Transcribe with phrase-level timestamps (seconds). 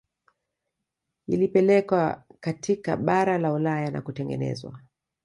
[1.27, 4.79] Yilipelekwa katika bara la Ulaya na kutengenezwa